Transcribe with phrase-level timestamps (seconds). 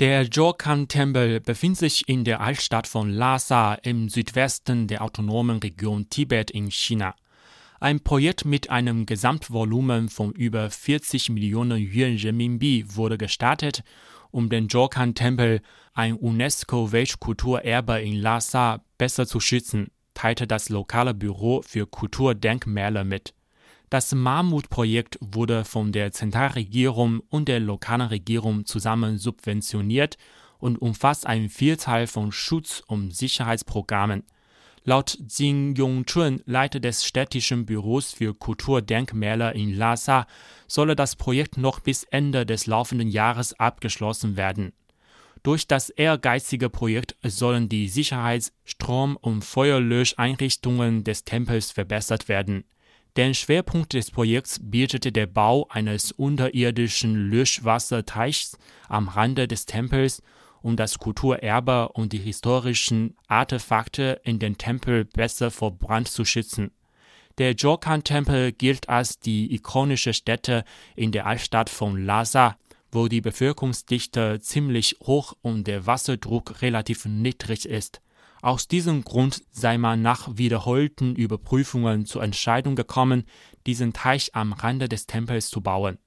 [0.00, 6.50] Der Jorkan-Tempel befindet sich in der Altstadt von Lhasa im Südwesten der autonomen Region Tibet
[6.50, 7.14] in China.
[7.80, 13.82] Ein Projekt mit einem Gesamtvolumen von über 40 Millionen Yuan Renminbi wurde gestartet,
[14.30, 15.60] um den Jorkan-Tempel,
[15.92, 23.34] ein UNESCO-Weltkulturerbe in Lhasa, besser zu schützen, teilte das lokale Büro für Kulturdenkmäler mit.
[23.90, 30.16] Das Mammutprojekt wurde von der Zentralregierung und der lokalen Regierung zusammen subventioniert
[30.60, 34.22] und umfasst eine Vielzahl von Schutz- und Sicherheitsprogrammen.
[34.84, 40.28] Laut Jin Yongchun, Leiter des städtischen Büros für Kulturdenkmäler in Lhasa,
[40.68, 44.72] solle das Projekt noch bis Ende des laufenden Jahres abgeschlossen werden.
[45.42, 52.62] Durch das ehrgeizige Projekt sollen die Sicherheits-, Strom- und Feuerlöscheinrichtungen des Tempels verbessert werden.
[53.16, 58.56] Den Schwerpunkt des Projekts bildete der Bau eines unterirdischen Löschwasserteichs
[58.88, 60.22] am Rande des Tempels,
[60.62, 66.70] um das Kulturerbe und die historischen Artefakte in den Tempel besser vor Brand zu schützen.
[67.38, 70.64] Der Jokan-Tempel gilt als die ikonische Stätte
[70.94, 72.56] in der Altstadt von Lhasa,
[72.92, 78.00] wo die Bevölkerungsdichte ziemlich hoch und der Wasserdruck relativ niedrig ist.
[78.42, 83.24] Aus diesem Grund sei man nach wiederholten Überprüfungen zur Entscheidung gekommen,
[83.66, 85.98] diesen Teich am Rande des Tempels zu bauen.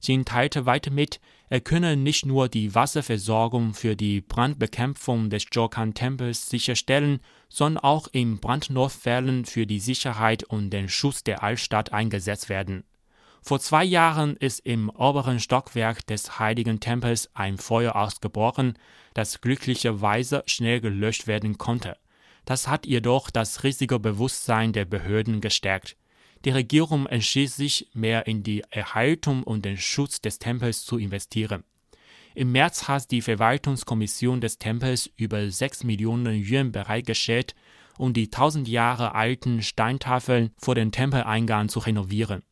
[0.00, 6.50] Jin teilte weiter mit, er könne nicht nur die Wasserversorgung für die Brandbekämpfung des Jokan-Tempels
[6.50, 12.84] sicherstellen, sondern auch in Brandnotfällen für die Sicherheit und den Schutz der Altstadt eingesetzt werden.
[13.46, 18.76] Vor zwei Jahren ist im oberen Stockwerk des heiligen Tempels ein Feuer ausgebrochen,
[19.14, 21.96] das glücklicherweise schnell gelöscht werden konnte.
[22.44, 25.96] Das hat jedoch das Risikobewusstsein der Behörden gestärkt.
[26.44, 31.62] Die Regierung entschied sich, mehr in die Erhaltung und den Schutz des Tempels zu investieren.
[32.34, 37.54] Im März hat die Verwaltungskommission des Tempels über 6 Millionen Yuan bereitgestellt,
[37.96, 42.42] um die tausend Jahre alten Steintafeln vor dem Tempeleingang zu renovieren.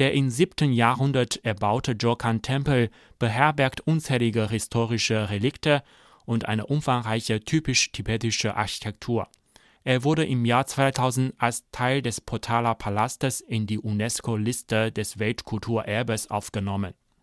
[0.00, 0.72] Der im 7.
[0.72, 2.88] Jahrhundert erbaute Jokan-Tempel
[3.18, 5.82] beherbergt unzählige historische Relikte
[6.24, 9.28] und eine umfangreiche typisch tibetische Architektur.
[9.84, 16.30] Er wurde im Jahr 2000 als Teil des Potala Palastes in die UNESCO-Liste des Weltkulturerbes
[16.30, 16.94] aufgenommen